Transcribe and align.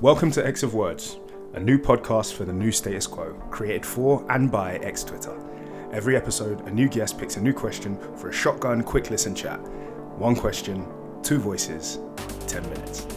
Welcome 0.00 0.30
to 0.30 0.46
X 0.46 0.62
of 0.62 0.74
Words, 0.74 1.18
a 1.54 1.58
new 1.58 1.76
podcast 1.76 2.34
for 2.34 2.44
the 2.44 2.52
new 2.52 2.70
status 2.70 3.04
quo, 3.04 3.32
created 3.50 3.84
for 3.84 4.24
and 4.30 4.48
by 4.48 4.76
X 4.76 5.02
Twitter. 5.02 5.36
Every 5.90 6.14
episode, 6.14 6.60
a 6.68 6.70
new 6.70 6.88
guest 6.88 7.18
picks 7.18 7.36
a 7.36 7.40
new 7.40 7.52
question 7.52 7.98
for 8.16 8.28
a 8.28 8.32
shotgun 8.32 8.84
quick 8.84 9.10
listen 9.10 9.34
chat. 9.34 9.58
One 10.16 10.36
question, 10.36 10.86
two 11.24 11.38
voices, 11.38 11.98
10 12.46 12.62
minutes. 12.70 13.08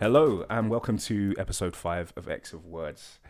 Hello, 0.00 0.44
and 0.50 0.68
welcome 0.68 0.98
to 0.98 1.36
episode 1.38 1.76
5 1.76 2.14
of 2.16 2.28
X 2.28 2.52
of 2.52 2.66
Words. 2.66 3.20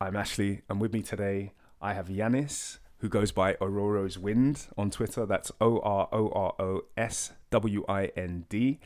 I'm 0.00 0.16
Ashley, 0.16 0.62
and 0.68 0.80
with 0.80 0.92
me 0.92 1.02
today, 1.02 1.52
I 1.80 1.92
have 1.92 2.08
Yanis, 2.08 2.78
who 3.04 3.10
goes 3.10 3.32
by 3.32 3.52
Ororo's 3.60 4.18
Wind 4.18 4.66
on 4.78 4.90
Twitter. 4.90 5.26
That's 5.26 5.52
O 5.60 5.78
R 5.80 6.08
O 6.10 6.30
R 6.30 6.54
O 6.58 6.84
S 6.96 7.32
W 7.50 7.84
I 7.86 8.06
N 8.16 8.46
D. 8.48 8.80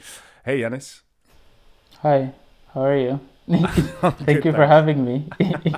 Hey, 0.45 0.59
Yanis. 0.59 1.03
Hi, 2.03 2.35
how 2.75 2.81
are 2.83 2.97
you? 2.97 3.21
Thank 3.49 4.45
you 4.45 4.51
for 4.51 4.67
having 4.67 5.05
me. 5.05 5.29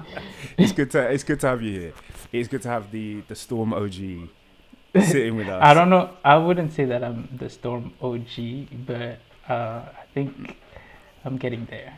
It's 0.57 0.73
good 0.73 0.91
to 0.93 1.11
it's 1.11 1.23
good 1.23 1.41
to 1.41 1.49
have 1.49 1.61
you 1.63 1.81
here. 1.81 1.93
It's 2.33 2.49
good 2.49 2.63
to 2.63 2.69
have 2.69 2.91
the 2.91 3.21
the 3.29 3.35
Storm 3.35 3.75
OG 3.75 4.29
sitting 4.95 5.37
with 5.37 5.49
us. 5.49 5.63
I 5.63 5.75
don't 5.75 5.91
know. 5.91 6.09
I 6.25 6.37
wouldn't 6.39 6.73
say 6.73 6.87
that 6.87 7.05
I'm 7.05 7.29
the 7.37 7.51
Storm 7.51 7.93
OG, 8.01 8.87
but 8.87 9.19
uh, 9.49 9.85
I 10.01 10.05
think 10.15 10.57
I'm 11.27 11.37
getting 11.37 11.67
there. 11.67 11.97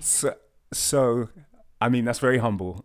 So, 0.00 0.34
so, 0.72 1.28
I 1.80 1.88
mean, 1.88 2.04
that's 2.04 2.18
very 2.18 2.38
humble. 2.38 2.84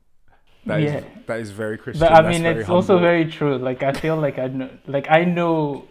That 0.65 0.79
is 0.81 0.93
Yeah. 0.93 1.03
that 1.27 1.39
is 1.39 1.51
very 1.51 1.77
Christian. 1.77 2.07
But 2.07 2.13
I 2.13 2.29
mean, 2.29 2.45
it's 2.45 2.70
also 2.70 2.99
very 2.99 3.25
true. 3.25 3.57
Like 3.57 3.81
I 3.83 3.93
feel 3.93 4.17
like 4.17 4.38
I 4.38 4.47
know, 4.47 4.70
like 4.87 5.07
I 5.09 5.23
know 5.23 5.85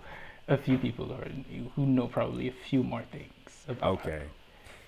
a 0.48 0.56
few 0.56 0.78
people 0.78 1.06
who, 1.06 1.70
who 1.74 1.86
know 1.86 2.06
probably 2.08 2.48
a 2.48 2.52
few 2.68 2.82
more 2.82 3.02
things 3.12 3.30
okay. 3.82 4.22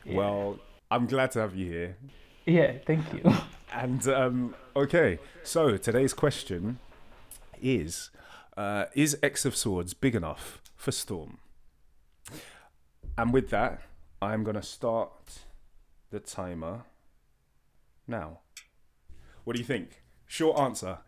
Yeah. 0.04 0.16
Well, 0.16 0.58
I'm 0.90 1.06
glad 1.06 1.30
to 1.32 1.40
have 1.40 1.54
you 1.54 1.70
here. 1.70 1.96
yeah. 2.46 2.72
Thank 2.86 3.12
you. 3.12 3.22
And 3.74 4.06
um, 4.08 4.54
okay, 4.76 5.18
so 5.42 5.78
today's 5.78 6.12
question 6.12 6.78
is: 7.62 8.10
uh, 8.54 8.84
Is 8.94 9.16
X 9.22 9.46
of 9.46 9.56
Swords 9.56 9.94
big 9.94 10.14
enough 10.14 10.60
for 10.76 10.92
Storm? 10.92 11.38
And 13.16 13.32
with 13.32 13.48
that, 13.48 13.80
I'm 14.20 14.44
gonna 14.44 14.62
start 14.62 15.38
the 16.10 16.20
timer 16.20 16.82
now. 18.06 18.40
What 19.44 19.54
do 19.56 19.60
you 19.60 19.66
think? 19.66 20.02
Short 20.26 20.58
answer. 20.58 20.98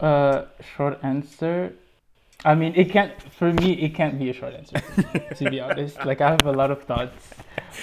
Uh, 0.00 0.44
short 0.76 0.98
answer. 1.02 1.74
I 2.44 2.54
mean, 2.54 2.72
it 2.76 2.90
can't. 2.90 3.12
For 3.32 3.52
me, 3.52 3.72
it 3.72 3.94
can't 3.94 4.18
be 4.18 4.30
a 4.30 4.32
short 4.32 4.54
answer. 4.54 4.80
to 5.34 5.50
be 5.50 5.60
honest, 5.66 6.04
like 6.04 6.20
I 6.20 6.30
have 6.30 6.46
a 6.46 6.52
lot 6.52 6.70
of 6.70 6.82
thoughts 6.84 7.30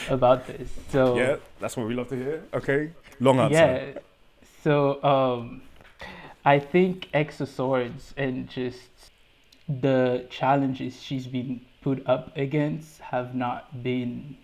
about 0.09 0.47
this. 0.47 0.69
So 0.89 1.17
Yeah, 1.17 1.35
that's 1.59 1.75
what 1.75 1.87
we 1.87 1.93
love 1.93 2.07
to 2.09 2.15
hear. 2.15 2.43
Okay, 2.53 2.91
long 3.19 3.39
answer. 3.39 3.53
yeah. 3.93 3.99
So 4.63 5.03
um, 5.03 5.61
I 6.45 6.59
think 6.59 7.09
X 7.13 7.41
of 7.41 7.49
Swords 7.49 8.13
and 8.15 8.49
just 8.49 9.11
the 9.67 10.25
challenges 10.29 11.01
she's 11.01 11.27
been 11.27 11.61
put 11.81 12.07
up 12.07 12.35
against 12.37 13.01
have 13.01 13.35
not 13.35 13.83
been 13.83 14.37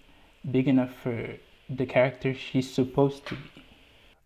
big 0.51 0.67
enough 0.67 0.91
for 1.01 1.35
the 1.69 1.85
character 1.85 2.33
she's 2.33 2.69
supposed 2.71 3.25
to 3.27 3.35
be. 3.35 3.60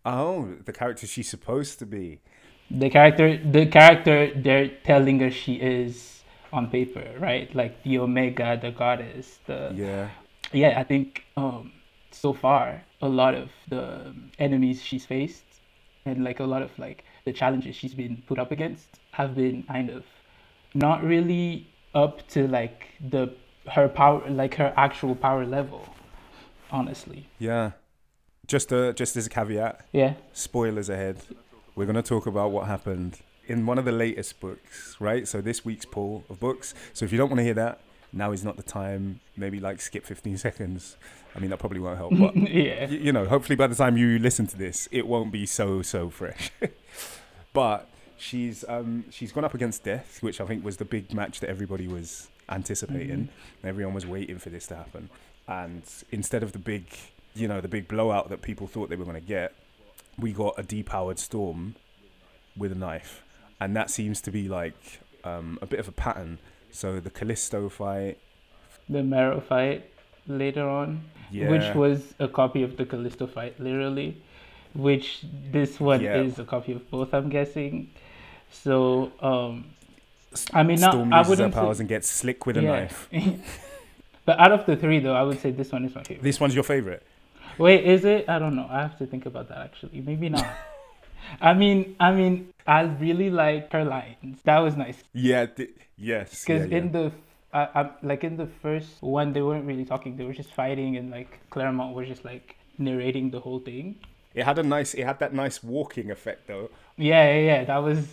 Oh, 0.06 0.54
the 0.64 0.72
character 0.72 1.06
she's 1.06 1.28
supposed 1.36 1.78
to 1.80 1.86
be. 1.98 2.20
the 2.84 2.88
character 2.90 3.26
the 3.56 3.64
character 3.78 4.16
they're 4.44 4.68
telling 4.90 5.18
us 5.26 5.32
she 5.44 5.54
is 5.76 6.24
on 6.52 6.64
paper 6.76 7.04
right 7.26 7.48
like 7.60 7.74
the 7.84 7.94
omega 8.06 8.48
the 8.64 8.70
goddess 8.80 9.26
the 9.50 9.58
Yeah. 9.84 10.08
yeah 10.62 10.72
i 10.82 10.84
think 10.90 11.08
um 11.42 11.62
so 12.22 12.32
far 12.44 12.64
a 13.08 13.10
lot 13.20 13.34
of 13.42 13.48
the 13.74 13.84
enemies 14.46 14.82
she's 14.88 15.06
faced 15.14 15.48
and 16.08 16.24
like 16.28 16.38
a 16.46 16.48
lot 16.54 16.62
of 16.66 16.70
like 16.84 16.98
the 17.28 17.32
challenges 17.40 17.72
she's 17.80 17.94
been 18.02 18.14
put 18.30 18.38
up 18.44 18.50
against 18.56 18.88
have 19.20 19.30
been 19.42 19.62
kind 19.72 19.88
of 19.98 20.02
not 20.86 20.98
really 21.12 21.48
up 22.04 22.14
to 22.34 22.40
like 22.58 22.78
the 23.14 23.24
her 23.76 23.86
power 24.00 24.20
like 24.42 24.54
her 24.62 24.70
actual 24.88 25.14
power 25.26 25.44
level 25.58 25.82
honestly 26.80 27.20
Yeah. 27.38 27.66
Just 28.46 28.72
uh, 28.72 28.92
just 28.92 29.16
as 29.16 29.26
a 29.26 29.30
caveat, 29.30 29.80
yeah 29.92 30.14
spoilers 30.32 30.88
ahead. 30.88 31.16
We're 31.74 31.86
going 31.86 31.96
to 31.96 32.02
talk 32.02 32.26
about 32.26 32.52
what 32.52 32.66
happened 32.66 33.18
in 33.48 33.66
one 33.66 33.78
of 33.78 33.84
the 33.84 33.92
latest 33.92 34.40
books, 34.40 34.96
right? 34.98 35.26
So 35.28 35.40
this 35.40 35.64
week's 35.64 35.84
poll 35.84 36.24
of 36.30 36.40
books. 36.40 36.74
So 36.94 37.04
if 37.04 37.12
you 37.12 37.18
don't 37.18 37.28
want 37.28 37.38
to 37.40 37.44
hear 37.44 37.54
that, 37.54 37.80
now 38.12 38.32
is 38.32 38.44
not 38.44 38.56
the 38.56 38.62
time. 38.62 39.20
Maybe 39.36 39.60
like 39.60 39.80
skip 39.80 40.06
15 40.06 40.38
seconds. 40.46 40.96
I 41.34 41.38
mean, 41.38 41.50
that 41.50 41.58
probably 41.58 41.80
won't 41.80 41.98
help, 41.98 42.12
but 42.18 42.34
yeah 42.50 42.86
y- 42.86 42.92
you 43.02 43.12
know, 43.12 43.26
hopefully 43.26 43.56
by 43.56 43.66
the 43.66 43.74
time 43.74 43.96
you 43.98 44.18
listen 44.18 44.46
to 44.46 44.56
this, 44.56 44.88
it 44.90 45.06
won't 45.06 45.30
be 45.32 45.44
so 45.44 45.82
so 45.82 46.08
fresh. 46.08 46.50
but 47.52 47.88
she's 48.16 48.64
um 48.68 49.04
she's 49.10 49.32
gone 49.32 49.44
up 49.44 49.54
against 49.54 49.84
Death, 49.84 50.22
which 50.22 50.40
I 50.40 50.46
think 50.46 50.64
was 50.64 50.76
the 50.78 50.84
big 50.84 51.12
match 51.12 51.40
that 51.40 51.50
everybody 51.50 51.86
was 51.88 52.28
anticipating. 52.48 53.28
Everyone 53.64 53.92
was 53.94 54.06
waiting 54.06 54.38
for 54.38 54.50
this 54.50 54.66
to 54.68 54.76
happen, 54.76 55.10
and 55.48 55.82
instead 56.10 56.42
of 56.42 56.52
the 56.52 56.58
big, 56.58 56.86
you 57.36 57.48
know, 57.48 57.60
the 57.60 57.68
big 57.68 57.88
blowout 57.88 58.28
that 58.30 58.42
people 58.42 58.66
thought 58.66 58.88
they 58.88 58.96
were 58.96 59.04
going 59.04 59.20
to 59.20 59.26
get, 59.26 59.54
we 60.18 60.32
got 60.32 60.54
a 60.58 60.62
depowered 60.62 61.18
Storm 61.18 61.74
with 62.56 62.72
a 62.72 62.74
knife, 62.74 63.22
and 63.60 63.76
that 63.76 63.90
seems 63.90 64.20
to 64.22 64.30
be 64.30 64.48
like 64.48 65.00
um, 65.24 65.58
a 65.62 65.66
bit 65.66 65.78
of 65.78 65.88
a 65.88 65.92
pattern. 65.92 66.38
So 66.70 67.00
the 67.00 67.10
Callisto 67.10 67.68
fight, 67.68 68.18
the 68.88 69.02
Marrow 69.02 69.40
fight 69.40 69.90
later 70.26 70.68
on, 70.68 71.02
yeah, 71.30 71.48
which 71.50 71.74
was 71.74 72.14
a 72.18 72.28
copy 72.28 72.62
of 72.62 72.76
the 72.76 72.84
Callisto 72.86 73.26
fight, 73.26 73.58
literally, 73.60 74.20
which 74.74 75.24
this 75.50 75.78
one 75.80 76.00
Yeah. 76.00 76.16
is 76.22 76.38
a 76.38 76.44
copy 76.44 76.72
of 76.72 76.90
both, 76.90 77.12
I'm 77.14 77.28
guessing. 77.28 77.90
So, 78.50 79.12
um, 79.20 79.66
I 80.52 80.62
mean, 80.62 80.80
not, 80.80 80.92
Storm 80.92 81.12
I 81.12 81.22
wouldn't. 81.26 81.54
powers 81.54 81.78
Say, 81.78 81.82
and 81.82 81.88
gets 81.88 82.08
slick 82.10 82.46
with 82.46 82.56
a 82.58 82.62
yeah. 82.62 82.70
knife. 82.72 83.08
but 84.24 84.38
out 84.38 84.52
of 84.52 84.66
the 84.66 84.76
three, 84.76 84.98
though, 85.00 85.14
I 85.14 85.22
would 85.22 85.40
say 85.40 85.50
this 85.50 85.72
one 85.72 85.84
is 85.84 85.94
my 85.94 86.02
favorite. 86.02 86.22
This 86.22 86.40
one's 86.40 86.54
your 86.54 86.64
favorite. 86.64 87.02
Wait, 87.58 87.84
is 87.84 88.04
it? 88.04 88.28
I 88.28 88.38
don't 88.38 88.54
know. 88.54 88.66
I 88.68 88.80
have 88.82 88.98
to 88.98 89.06
think 89.06 89.26
about 89.26 89.48
that 89.48 89.58
actually. 89.58 90.00
Maybe 90.00 90.28
not. 90.28 90.46
I 91.40 91.54
mean, 91.54 91.96
I 91.98 92.12
mean, 92.12 92.52
I 92.66 92.82
really 92.82 93.30
like 93.30 93.72
her 93.72 93.84
lines. 93.84 94.40
That 94.44 94.58
was 94.58 94.76
nice. 94.76 95.02
Yeah. 95.12 95.46
Th- 95.46 95.74
yes. 95.96 96.44
Because 96.44 96.68
yeah. 96.70 96.78
in 96.78 96.92
the 96.92 97.12
I, 97.52 97.68
I, 97.74 97.90
like 98.02 98.22
in 98.22 98.36
the 98.36 98.46
first 98.46 99.00
one, 99.00 99.32
they 99.32 99.40
weren't 99.40 99.64
really 99.64 99.84
talking. 99.84 100.16
They 100.16 100.24
were 100.24 100.34
just 100.34 100.52
fighting, 100.52 100.96
and 100.96 101.10
like 101.10 101.40
Claremont 101.50 101.94
was 101.94 102.06
just 102.06 102.24
like 102.24 102.56
narrating 102.76 103.30
the 103.30 103.40
whole 103.40 103.60
thing. 103.60 103.96
It 104.36 104.44
had 104.44 104.58
a 104.58 104.62
nice. 104.62 104.92
It 104.92 105.04
had 105.04 105.18
that 105.20 105.32
nice 105.32 105.62
walking 105.64 106.10
effect 106.10 106.46
though. 106.46 106.68
Yeah, 106.98 107.32
yeah, 107.32 107.40
yeah. 107.40 107.64
That 107.64 107.78
was 107.78 108.06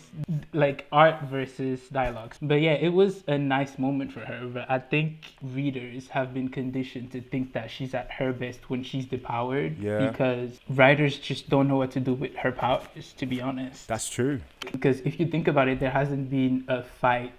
like 0.53 0.88
art 0.89 1.23
versus 1.23 1.81
dialogues. 1.89 2.38
But 2.41 2.61
yeah, 2.61 2.73
it 2.73 2.94
was 2.94 3.25
a 3.28 3.38
nice 3.38 3.78
moment 3.78 4.13
for 4.13 4.22
her. 4.22 4.47
But 4.47 4.72
I 4.72 4.79
think 4.79 5.33
readers 5.41 6.07
have 6.07 6.33
been 6.33 6.47
conditioned 6.47 7.12
to 7.12 7.19
think 7.22 7.51
that 7.53 7.69
she's 7.69 7.94
at 7.94 8.09
her 8.12 8.31
best 8.31 8.69
when 8.69 8.83
she's 8.83 9.06
depowered. 9.06 9.75
Yeah. 9.81 10.09
Because 10.09 10.62
writers 10.69 11.17
just 11.17 11.50
don't 11.50 11.67
know 11.67 11.75
what 11.75 11.91
to 11.91 12.00
do 12.00 12.13
with 12.13 12.35
her 12.35 12.53
powers, 12.53 13.13
to 13.17 13.25
be 13.25 13.41
honest. 13.41 13.89
That's 13.89 14.09
true. 14.09 14.39
because 14.72 15.01
if 15.01 15.19
you 15.19 15.25
think 15.28 15.50
about 15.50 15.67
it, 15.67 15.81
there 15.81 15.91
hasn't 15.91 16.29
been 16.29 16.63
a 16.69 16.83
fight 16.83 17.33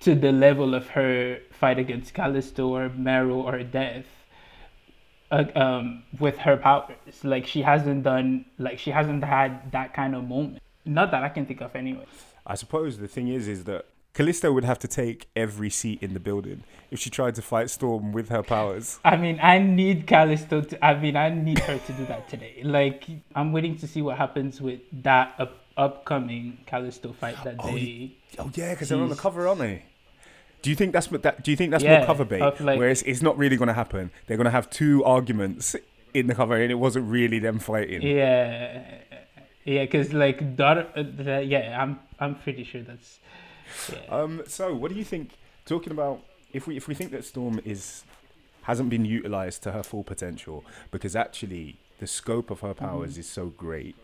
to 0.00 0.14
the 0.14 0.32
level 0.32 0.74
of 0.74 0.88
her 0.88 1.40
fight 1.50 1.78
against 1.78 2.14
Callisto 2.14 2.68
or 2.74 2.88
Marrow 2.88 3.40
or 3.42 3.62
Death 3.62 4.06
uh, 5.30 5.44
um, 5.54 6.02
with 6.18 6.36
her 6.38 6.56
powers. 6.56 6.96
Like 7.22 7.46
she 7.46 7.62
hasn't 7.62 8.02
done, 8.04 8.44
like 8.58 8.78
she 8.78 8.90
hasn't 8.90 9.24
had 9.24 9.72
that 9.72 9.94
kind 9.94 10.14
of 10.14 10.24
moment. 10.24 10.62
Not 10.84 11.10
that 11.10 11.22
I 11.24 11.28
can 11.28 11.46
think 11.46 11.60
of, 11.60 11.74
anyway. 11.74 12.06
I 12.46 12.54
suppose 12.54 12.98
the 12.98 13.08
thing 13.08 13.28
is, 13.28 13.48
is 13.48 13.64
that 13.64 13.86
Callisto 14.14 14.52
would 14.52 14.64
have 14.64 14.78
to 14.78 14.88
take 14.88 15.28
every 15.34 15.68
seat 15.68 16.00
in 16.02 16.14
the 16.14 16.20
building 16.20 16.62
if 16.90 17.00
she 17.00 17.10
tried 17.10 17.34
to 17.34 17.42
fight 17.42 17.68
Storm 17.70 18.12
with 18.12 18.28
her 18.28 18.42
powers. 18.42 18.98
I 19.04 19.16
mean, 19.16 19.38
I 19.42 19.58
need 19.58 20.06
Callisto 20.06 20.62
to. 20.62 20.84
I 20.84 20.94
mean, 20.98 21.16
I 21.16 21.28
need 21.28 21.58
her 21.60 21.78
to 21.78 21.92
do 21.92 22.06
that 22.06 22.28
today. 22.28 22.62
Like, 22.62 23.04
I'm 23.34 23.52
waiting 23.52 23.76
to 23.78 23.86
see 23.86 24.00
what 24.02 24.16
happens 24.16 24.60
with 24.60 24.80
that 25.02 25.34
up, 25.38 25.58
upcoming 25.76 26.58
Callisto 26.66 27.12
fight 27.12 27.36
that 27.44 27.56
Oh, 27.58 27.72
they. 27.72 28.16
Oh 28.38 28.50
yeah, 28.54 28.72
because 28.74 28.88
they're 28.88 28.98
on 28.98 29.08
the 29.08 29.16
cover, 29.16 29.48
aren't 29.48 29.60
they? 29.60 29.84
Do 30.66 30.70
you 30.70 30.74
think 30.74 30.92
that's 30.92 31.12
what 31.12 31.22
that? 31.22 31.44
Do 31.44 31.52
you 31.52 31.56
think 31.56 31.70
that's 31.70 31.84
Yeah, 31.84 31.98
more 31.98 32.06
cover 32.06 32.24
bait? 32.24 32.40
like- 32.40 32.76
where 32.80 32.90
it's, 32.90 33.02
it's 33.02 33.22
not 33.22 33.38
really 33.38 33.56
going 33.56 33.68
to 33.68 33.72
happen. 33.72 34.10
They're 34.26 34.36
going 34.36 34.46
to 34.46 34.50
have 34.50 34.68
two 34.68 35.04
arguments 35.04 35.76
in 36.12 36.26
the 36.26 36.34
cover, 36.34 36.56
and 36.56 36.72
it 36.72 36.80
wasn't 36.86 37.08
really 37.08 37.38
them 37.38 37.60
fighting. 37.60 38.02
Yeah, 38.02 38.82
yeah, 39.64 39.84
because 39.84 40.12
like 40.12 40.42
uh, 40.58 40.92
yeah, 41.38 41.80
I'm 41.80 42.00
I'm 42.18 42.34
pretty 42.34 42.64
sure 42.64 42.82
that's. 42.82 43.20
Yeah. 43.92 44.12
Um. 44.12 44.42
So, 44.48 44.74
what 44.74 44.90
do 44.90 44.98
you 44.98 45.04
think? 45.04 45.38
Talking 45.66 45.92
about 45.92 46.22
if 46.52 46.66
we 46.66 46.76
if 46.76 46.88
we 46.88 46.96
think 46.96 47.12
that 47.12 47.24
Storm 47.24 47.60
is 47.64 48.02
hasn't 48.62 48.90
been 48.90 49.04
utilized 49.04 49.62
to 49.62 49.70
her 49.70 49.84
full 49.84 50.02
potential 50.02 50.64
because 50.90 51.14
actually 51.14 51.76
the 52.00 52.08
scope 52.08 52.50
of 52.50 52.58
her 52.58 52.74
powers 52.74 53.16
is 53.18 53.28
so 53.28 53.46
great 53.46 53.94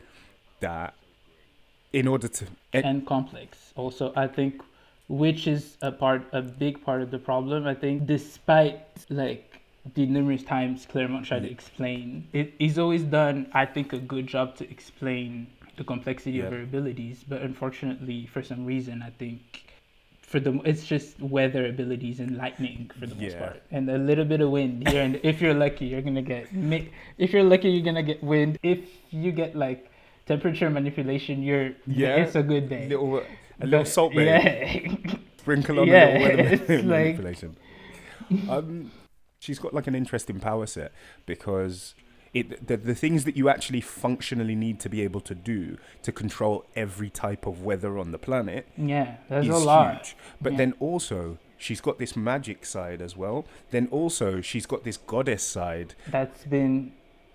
that 0.60 0.94
in 1.92 2.06
order 2.06 2.28
to 2.28 2.46
and, 2.72 2.84
and 2.84 3.04
complex. 3.04 3.72
Also, 3.74 4.12
I 4.14 4.28
think 4.28 4.62
which 5.08 5.46
is 5.46 5.76
a 5.82 5.92
part, 5.92 6.22
a 6.32 6.42
big 6.42 6.82
part 6.84 7.02
of 7.02 7.10
the 7.10 7.18
problem. 7.18 7.66
I 7.66 7.74
think, 7.74 8.06
despite 8.06 8.80
like 9.10 9.60
the 9.94 10.06
numerous 10.06 10.42
times 10.42 10.86
Claremont 10.86 11.26
tried 11.26 11.40
to 11.40 11.46
mm-hmm. 11.46 11.54
explain, 11.54 12.28
it, 12.32 12.54
he's 12.58 12.78
always 12.78 13.02
done, 13.02 13.48
I 13.52 13.66
think, 13.66 13.92
a 13.92 13.98
good 13.98 14.26
job 14.26 14.56
to 14.56 14.70
explain 14.70 15.46
the 15.76 15.84
complexity 15.84 16.38
Yeah. 16.38 16.44
of 16.44 16.52
her 16.52 16.62
abilities. 16.62 17.24
But 17.28 17.42
unfortunately, 17.42 18.26
for 18.26 18.42
some 18.42 18.64
reason, 18.64 19.02
I 19.02 19.10
think 19.10 19.40
for 20.32 20.40
the 20.40 20.58
it's 20.64 20.86
just 20.86 21.20
weather 21.20 21.66
abilities 21.66 22.18
and 22.18 22.38
lightning 22.38 22.90
for 22.98 23.06
the 23.06 23.14
most 23.14 23.38
part, 23.38 23.62
and 23.70 23.90
a 23.90 23.98
little 23.98 24.24
bit 24.24 24.40
of 24.40 24.50
wind 24.50 24.88
here. 24.88 25.02
And 25.02 25.20
if 25.22 25.42
you're 25.42 25.54
lucky, 25.54 25.86
you're 25.86 26.00
gonna 26.00 26.22
get 26.22 26.48
if 27.18 27.32
you're 27.32 27.44
lucky, 27.44 27.70
you're 27.70 27.84
gonna 27.84 28.02
get 28.02 28.22
wind. 28.24 28.58
If 28.62 28.80
you 29.10 29.30
get 29.30 29.54
like 29.54 29.90
temperature 30.26 30.70
manipulation, 30.70 31.42
you're 31.42 31.72
Yeah, 31.86 32.16
it's 32.16 32.34
a 32.34 32.42
good 32.42 32.68
day. 32.68 32.88
A 33.62 33.66
little 33.66 33.84
Salt 33.86 34.14
Bae. 34.14 34.22
Yeah. 34.22 34.96
Sprinkle 35.38 35.80
on 35.80 35.88
Yeah, 35.88 36.06
a 36.06 36.18
little 36.18 36.36
weather 36.36 36.48
it's 36.54 36.68
like- 36.68 36.84
manipulation. 36.84 37.56
Um, 38.48 38.90
she's 39.40 39.58
got 39.58 39.74
like 39.74 39.86
an 39.86 39.94
interesting 39.94 40.40
power 40.40 40.66
set 40.66 40.92
because 41.26 41.94
it 42.32 42.66
the, 42.66 42.76
the 42.76 42.94
things 42.94 43.24
that 43.24 43.36
you 43.36 43.48
actually 43.48 43.80
functionally 43.82 44.54
need 44.54 44.80
to 44.80 44.88
be 44.88 45.02
able 45.02 45.20
to 45.20 45.34
do 45.34 45.76
to 46.02 46.12
control 46.12 46.64
every 46.74 47.10
type 47.10 47.44
of 47.46 47.62
weather 47.62 47.98
on 47.98 48.10
the 48.10 48.18
planet 48.18 48.66
yeah, 48.78 49.16
there's 49.28 49.48
a 49.48 49.56
lot. 49.58 49.96
huge. 50.06 50.16
But 50.40 50.52
Yeah. 50.52 50.58
then 50.58 50.74
also 50.80 51.38
she's 51.58 51.80
got 51.82 51.98
this 51.98 52.16
magic 52.16 52.64
side 52.64 53.02
as 53.02 53.16
well. 53.16 53.44
Then 53.70 53.88
also 53.90 54.40
she's 54.40 54.64
got 54.64 54.84
this 54.84 54.96
goddess 54.96 55.42
side. 55.42 55.94
That's 56.10 56.44
been 56.44 56.92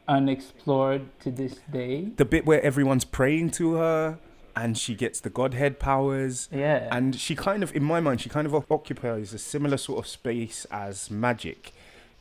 unexplored 0.08 1.08
to 1.20 1.30
this 1.32 1.60
day. 1.72 2.06
The 2.16 2.26
bit 2.26 2.46
where 2.46 2.62
everyone's 2.64 3.06
praying 3.06 3.52
to 3.52 3.74
her 3.76 4.18
and 4.62 4.78
she 4.84 4.94
gets 5.04 5.20
the 5.20 5.30
godhead 5.30 5.74
powers. 5.80 6.50
Yeah. 6.52 6.88
And 6.96 7.16
she 7.26 7.34
kind 7.36 7.62
of, 7.64 7.70
in 7.76 7.84
my 7.84 8.00
mind, 8.00 8.22
she 8.22 8.30
kind 8.38 8.48
of 8.50 8.54
occupies 8.72 9.34
a 9.34 9.38
similar 9.54 9.78
sort 9.78 10.00
of 10.04 10.08
space 10.08 10.66
as 10.72 11.12
magic. 11.12 11.62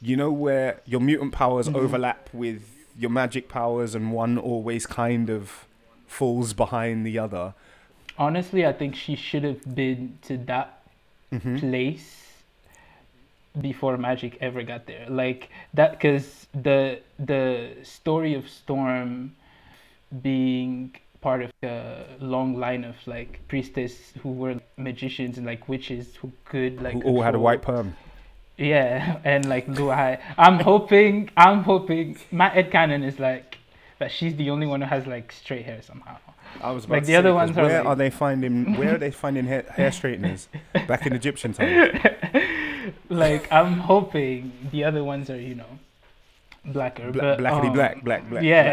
You 0.08 0.16
know, 0.20 0.30
where 0.44 0.70
your 0.92 1.00
mutant 1.00 1.32
powers 1.32 1.66
Mhm. 1.68 1.76
overlap 1.82 2.28
with 2.32 2.62
your 3.02 3.10
magic 3.10 3.48
powers, 3.48 3.94
and 3.94 4.12
one 4.12 4.36
always 4.50 4.84
kind 4.86 5.30
of 5.30 5.64
falls 6.06 6.52
behind 6.52 7.06
the 7.08 7.18
other. 7.18 7.54
Honestly, 8.18 8.62
I 8.66 8.72
think 8.80 8.94
she 8.94 9.14
should 9.16 9.44
have 9.50 9.62
been 9.74 10.18
to 10.28 10.34
that 10.52 10.68
hmm 11.30 11.56
place 11.58 12.08
before 13.68 13.96
magic 13.96 14.36
ever 14.40 14.62
got 14.62 14.82
there 14.86 15.06
like 15.08 15.42
that 15.78 15.90
because 15.92 16.46
the 16.66 17.00
the 17.32 17.70
story 17.82 18.32
of 18.34 18.44
storm 18.60 19.34
being 20.22 20.94
part 21.22 21.40
of 21.46 21.50
a 21.62 21.95
long 22.20 22.58
line 22.58 22.84
of 22.84 22.96
like 23.06 23.40
priestess 23.48 24.12
who 24.22 24.30
were 24.32 24.54
magicians 24.76 25.36
and 25.38 25.46
like 25.46 25.68
witches 25.68 26.14
who 26.16 26.32
could 26.44 26.80
like 26.82 26.94
Who 26.94 27.02
all 27.02 27.22
had 27.22 27.34
a 27.34 27.38
white 27.38 27.62
perm. 27.62 27.96
yeah 28.56 29.18
and 29.24 29.46
like 29.48 29.66
blue 29.66 29.90
eye 29.90 30.18
i'm 30.38 30.58
hoping 30.60 31.30
i'm 31.36 31.62
hoping 31.62 32.18
my 32.32 32.48
head 32.48 32.70
canon 32.70 33.02
is 33.02 33.18
like 33.18 33.58
that 33.98 34.10
she's 34.10 34.34
the 34.36 34.50
only 34.50 34.66
one 34.66 34.80
who 34.80 34.86
has 34.88 35.06
like 35.06 35.32
straight 35.32 35.64
hair 35.64 35.80
somehow 35.82 36.16
I 36.62 36.70
was 36.70 36.84
about 36.86 36.94
Like 36.94 37.02
to 37.02 37.06
the 37.08 37.12
say, 37.12 37.16
other 37.16 37.32
'cause 37.32 37.48
ones 37.48 37.58
are 37.58 37.62
Where 37.64 37.78
like- 37.80 37.86
are 37.86 37.96
they 37.96 38.08
finding? 38.08 38.76
Where 38.78 38.94
are 38.94 38.98
they 38.98 39.10
finding 39.10 39.44
hair, 39.46 39.64
hair 39.68 39.92
straighteners 39.92 40.48
back 40.88 41.04
in 41.06 41.12
Egyptian 41.12 41.52
times? 41.52 41.98
like 43.10 43.50
i'm 43.52 43.74
hoping 43.78 44.52
the 44.70 44.84
other 44.84 45.02
ones 45.04 45.28
are 45.28 45.38
you 45.40 45.54
know 45.54 45.72
blacker 46.64 47.10
Bla- 47.12 47.20
but, 47.36 47.38
blackity 47.40 47.66
um, 47.66 47.72
black, 47.74 48.02
black, 48.04 48.30
black. 48.30 48.42
yeah 48.42 48.72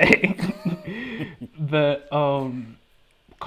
but 1.60 2.12
um 2.14 2.78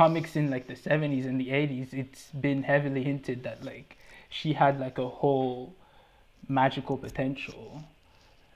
comics 0.00 0.36
in 0.40 0.50
like 0.54 0.66
the 0.72 0.74
70s 0.88 1.26
and 1.30 1.40
the 1.42 1.48
80s 1.58 1.92
it's 2.02 2.22
been 2.46 2.62
heavily 2.70 3.02
hinted 3.10 3.38
that 3.48 3.58
like 3.70 3.96
she 4.38 4.52
had 4.62 4.78
like 4.86 4.98
a 4.98 5.08
whole 5.20 5.72
magical 6.48 6.96
potential 6.96 7.82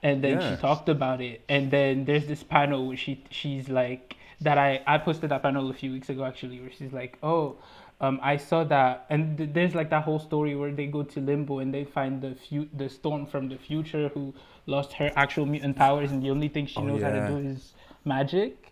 and 0.03 0.23
then 0.25 0.41
Yeah. 0.41 0.47
she 0.57 0.61
talked 0.61 0.89
about 0.89 1.21
it 1.21 1.43
and 1.49 1.71
then 1.71 2.05
there's 2.05 2.27
this 2.27 2.43
panel 2.43 2.87
where 2.89 2.97
she 3.05 3.13
she's 3.31 3.69
like 3.69 4.17
that 4.41 4.59
i 4.59 4.71
i 4.87 4.97
posted 4.99 5.31
that 5.31 5.43
panel 5.43 5.71
a 5.71 5.75
few 5.83 5.91
weeks 5.97 6.09
ago 6.15 6.25
actually 6.25 6.61
where 6.61 6.71
she's 6.79 6.93
like 6.93 7.19
oh 7.23 7.57
um, 8.03 8.19
I 8.23 8.39
saw 8.39 8.65
that, 8.65 9.05
and 9.11 9.37
th- 9.37 9.51
there's 9.53 9.75
like 9.75 9.91
that 9.91 10.05
whole 10.05 10.19
story 10.19 10.57
where 10.57 10.73
they 10.73 10.87
go 10.87 11.03
to 11.03 11.21
limbo 11.21 11.59
and 11.59 11.69
they 11.77 11.85
find 11.85 12.23
the 12.23 12.31
fu- 12.35 12.71
the 12.75 12.89
storm 12.89 13.27
from 13.27 13.51
the 13.51 13.59
future 13.59 14.09
who 14.15 14.33
lost 14.65 14.95
her 14.95 15.11
actual 15.17 15.45
mutant 15.45 15.77
powers, 15.77 16.11
and 16.11 16.23
the 16.25 16.31
only 16.31 16.49
thing 16.49 16.65
she 16.65 16.79
Oh, 16.81 16.85
knows 16.87 17.03
how 17.03 17.11
to 17.11 17.27
do 17.29 17.37
is 17.51 17.75
magic. 18.07 18.70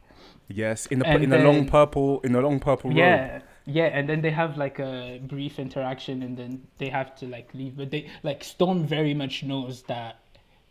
Yes, 0.48 0.86
in 0.86 0.98
the 1.00 1.06
And 1.06 1.22
in 1.24 1.30
the 1.30 1.38
long 1.38 1.66
purple 1.68 2.20
in 2.22 2.32
the 2.32 2.40
long 2.40 2.58
purple 2.58 2.90
robe. 2.90 2.96
Yeah, 2.98 3.40
yeah, 3.66 3.84
and 3.86 4.08
then 4.08 4.22
they 4.22 4.30
have 4.30 4.56
like 4.56 4.78
a 4.78 5.20
brief 5.22 5.58
interaction, 5.58 6.22
and 6.22 6.36
then 6.36 6.66
they 6.78 6.88
have 6.88 7.14
to 7.16 7.26
like 7.26 7.52
leave. 7.52 7.76
But 7.76 7.90
they 7.90 8.08
like 8.22 8.42
Storm 8.42 8.86
very 8.86 9.12
much 9.14 9.42
knows 9.42 9.82
that 9.82 10.20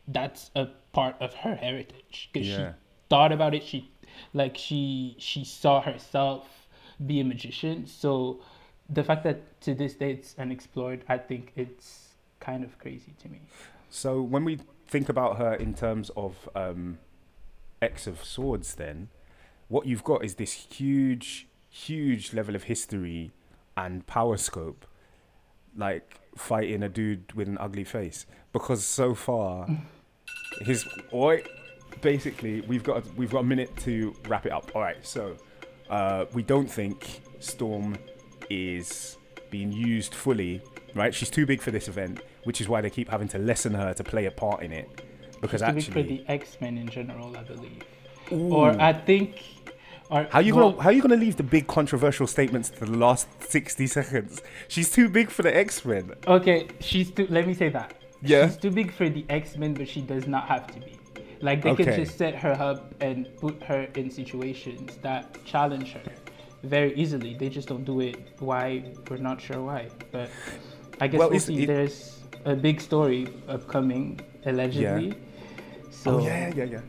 that's 0.07 0.49
a 0.55 0.67
part 0.93 1.15
of 1.19 1.33
her 1.35 1.55
heritage 1.55 2.29
because 2.33 2.47
Yeah. 2.47 2.55
she 2.57 2.73
thought 3.09 3.31
about 3.31 3.53
it. 3.53 3.63
She 3.63 3.91
like 4.33 4.57
she 4.57 5.15
she 5.19 5.43
saw 5.43 5.81
herself 5.81 6.67
be 7.05 7.19
a 7.19 7.23
magician. 7.23 7.85
So 7.85 8.39
the 8.89 9.03
fact 9.03 9.23
that 9.25 9.61
to 9.61 9.75
this 9.75 9.93
day 9.93 10.11
it's 10.11 10.35
unexplored, 10.39 11.03
I 11.07 11.19
think 11.19 11.51
it's 11.55 12.15
kind 12.39 12.63
of 12.63 12.79
crazy 12.79 13.13
to 13.21 13.29
me. 13.29 13.41
So 13.89 14.21
when 14.21 14.43
we 14.43 14.59
think 14.87 15.07
about 15.07 15.37
her 15.37 15.53
in 15.53 15.73
terms 15.75 16.09
of 16.17 16.49
um, 16.55 16.97
X 17.81 18.07
of 18.07 18.23
Swords, 18.23 18.75
then 18.75 19.09
what 19.67 19.85
you've 19.85 20.03
got 20.03 20.23
is 20.23 20.35
this 20.35 20.53
huge, 20.53 21.47
huge 21.69 22.33
level 22.33 22.55
of 22.55 22.63
history 22.63 23.31
and 23.75 24.05
power 24.07 24.37
scope, 24.37 24.85
like 25.75 26.19
fighting 26.35 26.83
a 26.83 26.89
dude 26.89 27.33
with 27.33 27.47
an 27.47 27.57
ugly 27.59 27.83
face. 27.83 28.25
Because 28.53 28.83
so 28.83 29.13
far, 29.13 29.67
his 30.61 30.87
oi, 31.13 31.43
basically 32.01 32.61
we've 32.61 32.83
got 32.83 33.05
we've 33.15 33.31
got 33.31 33.39
a 33.39 33.43
minute 33.43 33.75
to 33.77 34.15
wrap 34.27 34.45
it 34.45 34.51
up. 34.51 34.71
All 34.73 34.81
right, 34.81 35.05
so 35.05 35.35
uh, 35.89 36.25
we 36.33 36.43
don't 36.43 36.69
think 36.69 37.21
Storm 37.39 37.97
is 38.49 39.17
being 39.49 39.71
used 39.71 40.15
fully. 40.15 40.61
Right, 40.95 41.13
she's 41.13 41.29
too 41.29 41.45
big 41.45 41.61
for 41.61 41.69
this 41.69 41.87
event, 41.87 42.21
which 42.43 42.59
is 42.61 42.67
why 42.67 42.81
they 42.81 42.89
keep 42.89 43.09
having 43.09 43.27
to 43.29 43.37
lessen 43.37 43.73
her 43.73 43.93
to 43.93 44.03
play 44.03 44.25
a 44.25 44.31
part 44.31 44.63
in 44.63 44.71
it. 44.71 45.03
Because 45.41 45.61
It's 45.61 45.69
too 45.69 45.75
big 45.75 45.83
for 45.83 45.99
actually, 45.99 46.17
the 46.17 46.31
X 46.31 46.57
Men 46.59 46.77
in 46.77 46.89
general, 46.89 47.35
I 47.37 47.43
believe. 47.43 47.83
Ooh. 48.31 48.53
Or 48.53 48.81
I 48.81 48.93
think. 48.93 49.43
How 50.09 50.39
you 50.39 50.55
well, 50.55 50.71
gonna 50.71 50.83
how 50.83 50.89
you 50.89 51.01
gonna 51.01 51.15
leave 51.17 51.35
the 51.35 51.43
big 51.43 51.67
controversial 51.67 52.27
statements 52.27 52.69
to 52.69 52.85
the 52.85 52.97
last 52.97 53.27
sixty 53.43 53.87
seconds? 53.87 54.41
She's 54.67 54.89
too 54.89 55.09
big 55.09 55.29
for 55.29 55.43
the 55.43 55.55
X 55.55 55.83
Men. 55.85 56.11
Okay, 56.27 56.67
she's 56.79 57.11
too. 57.11 57.27
Let 57.29 57.45
me 57.47 57.53
say 57.53 57.69
that. 57.69 57.93
Yeah. 58.21 58.47
She's 58.47 58.57
too 58.57 58.71
big 58.71 58.91
for 58.93 59.09
the 59.09 59.25
X 59.29 59.57
Men, 59.57 59.73
but 59.73 59.87
she 59.87 60.01
does 60.01 60.25
not 60.27 60.47
have 60.47 60.67
to 60.67 60.79
be. 60.79 60.97
Like 61.41 61.61
they 61.61 61.71
Okay. 61.71 61.95
just 61.97 62.17
set 62.17 62.35
her 62.35 62.53
up 62.53 62.95
and 63.01 63.27
put 63.37 63.61
her 63.63 63.87
in 63.95 64.09
situations 64.09 64.97
that 65.01 65.43
challenge 65.45 65.91
her 65.93 66.01
very 66.63 66.95
easily. 66.95 67.35
They 67.35 67.49
just 67.49 67.67
don't 67.67 67.83
do 67.83 67.99
it. 67.99 68.15
Why? 68.39 68.83
We're 69.09 69.17
not 69.17 69.39
sure 69.41 69.61
why. 69.61 69.89
But 70.11 70.29
I 71.01 71.07
guess 71.07 71.19
Well, 71.19 71.29
we'll 71.29 71.39
see. 71.39 71.63
it- 71.63 71.67
There's 71.67 72.17
a 72.45 72.55
big 72.55 72.79
story 72.81 73.27
upcoming 73.49 74.19
allegedly. 74.45 75.13
So 75.91 76.19
Oh 76.19 76.25
yeah, 76.25 76.51
yeah, 76.55 76.63
yeah. 76.63 76.79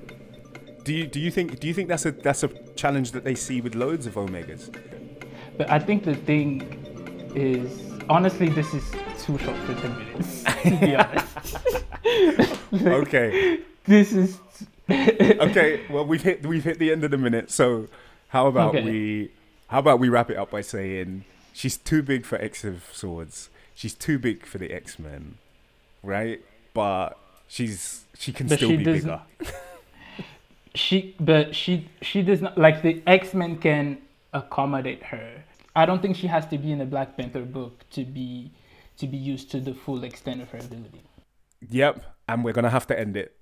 Do 0.88 0.94
you 0.94 1.06
do 1.06 1.20
you 1.20 1.30
think 1.30 1.60
do 1.60 1.68
you 1.68 1.74
think 1.74 1.88
that's 1.90 2.06
a 2.06 2.12
that's 2.12 2.42
a 2.42 2.48
challenge 2.74 3.10
that 3.12 3.22
they 3.22 3.34
see 3.34 3.60
with 3.60 3.74
loads 3.74 4.06
of 4.06 4.14
Omegas? 4.14 4.74
But 5.58 5.68
I 5.68 5.78
think 5.78 6.04
the 6.04 6.14
thing 6.14 6.62
is, 7.34 7.78
honestly, 8.08 8.48
this 8.48 8.72
is 8.72 8.82
too 9.22 9.36
short 9.36 9.58
for 9.66 9.74
10 9.74 9.98
minutes, 9.98 10.44
to 10.62 10.76
be 10.80 10.96
honest. 10.96 11.36
Okay, 12.72 13.60
This 13.84 14.12
is. 14.14 14.38
okay. 14.90 15.82
Well, 15.90 16.06
we've 16.06 16.22
hit 16.22 16.46
we've 16.46 16.64
hit 16.64 16.78
the 16.78 16.90
end 16.90 17.04
of 17.04 17.10
the 17.10 17.18
minute. 17.18 17.50
So 17.50 17.88
how 18.28 18.46
about 18.46 18.74
Okay. 18.74 18.82
we 18.82 19.30
how 19.66 19.80
about 19.80 19.98
we 20.00 20.08
wrap 20.08 20.30
it 20.30 20.38
up 20.38 20.50
by 20.50 20.62
saying 20.62 21.24
she's 21.52 21.76
too 21.76 22.02
big 22.02 22.24
for 22.24 22.36
X 22.40 22.64
of 22.64 22.84
Swords. 22.94 23.50
She's 23.74 23.92
too 23.92 24.18
big 24.18 24.46
for 24.46 24.56
the 24.56 24.72
X 24.72 24.98
Men, 24.98 25.36
right? 26.02 26.40
But 26.72 27.18
she's 27.46 28.06
she 28.16 28.32
can 28.32 28.46
But 28.48 28.56
still 28.56 28.70
she 28.70 28.78
be 28.78 28.84
bigger. 28.84 29.20
She, 30.74 31.14
but 31.18 31.54
she, 31.54 31.88
she 32.02 32.22
does 32.22 32.40
not 32.40 32.58
like 32.58 32.82
the 32.82 33.02
X 33.06 33.34
Men 33.34 33.56
can 33.58 33.98
accommodate 34.32 35.02
her. 35.04 35.44
I 35.74 35.86
don't 35.86 36.02
think 36.02 36.16
she 36.16 36.26
has 36.26 36.46
to 36.48 36.58
be 36.58 36.72
in 36.72 36.80
a 36.80 36.86
Black 36.86 37.16
Panther 37.16 37.42
book 37.42 37.84
to 37.90 38.04
be, 38.04 38.50
to 38.98 39.06
be 39.06 39.16
used 39.16 39.50
to 39.52 39.60
the 39.60 39.74
full 39.74 40.04
extent 40.04 40.42
of 40.42 40.50
her 40.50 40.58
ability. 40.58 41.02
Yep, 41.70 42.04
and 42.28 42.44
we're 42.44 42.52
gonna 42.52 42.70
have 42.70 42.86
to 42.88 42.98
end 42.98 43.16
it. 43.16 43.34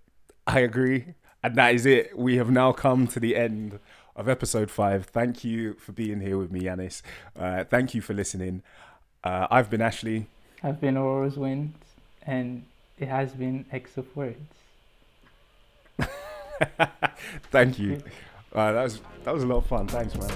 I 0.47 0.61
agree, 0.61 1.15
and 1.43 1.57
that 1.57 1.75
is 1.75 1.87
it. 1.87 2.17
We 2.17 2.37
have 2.37 2.51
now 2.51 2.73
come 2.73 3.07
to 3.09 3.21
the 3.21 3.37
end 3.37 3.79
of 4.15 4.29
episode 4.29 4.71
five. 4.71 5.07
Thank 5.07 5.45
you 5.45 5.75
for 5.75 5.93
being 5.93 6.21
here 6.21 6.39
with 6.39 6.51
me, 6.51 6.63
Yanis. 6.63 7.03
Uh, 7.39 7.65
thank 7.65 7.95
you 7.95 8.01
for 8.01 8.15
listening. 8.15 8.63
Uh, 9.25 9.47
I've 9.51 9.69
been 9.69 9.83
Ashley. 9.83 10.29
I've 10.63 10.81
been 10.81 10.97
Ororo's 10.97 11.37
Wind, 11.37 11.75
and 12.23 12.65
it 12.99 13.09
has 13.09 13.33
been 13.33 13.67
X 13.73 13.97
of 13.97 14.15
Words. 14.17 14.37
Thank 17.51 17.79
you. 17.79 18.03
All 18.55 18.65
right, 18.65 18.73
that 18.73 18.85
was 18.85 19.01
that 19.25 19.35
was 19.35 19.43
a 19.43 19.47
lot 19.47 19.59
of 19.59 19.67
fun. 19.67 19.87
Thanks, 19.89 20.15
man. 20.17 20.31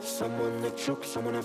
Someone 0.00 0.62
that 0.62 0.78
someone 1.04 1.36
I 1.36 1.42